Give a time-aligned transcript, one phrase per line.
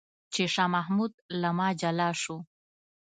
[0.33, 2.37] چې شاه محمود له ما جلا شو.